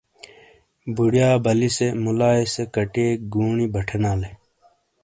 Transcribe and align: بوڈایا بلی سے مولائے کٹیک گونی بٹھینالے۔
بوڈایا 0.95 1.31
بلی 1.43 1.69
سے 1.77 1.87
مولائے 2.03 2.43
کٹیک 2.73 3.17
گونی 3.33 3.67
بٹھینالے۔ 3.73 4.29